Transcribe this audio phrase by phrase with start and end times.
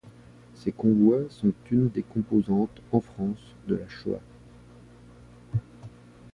[0.55, 4.17] Ces convois sont une des composantes, en France, de la Shoah.